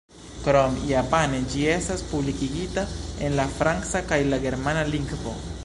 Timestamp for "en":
3.27-3.39